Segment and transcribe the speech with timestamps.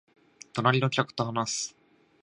[0.53, 1.77] 隣の客と話す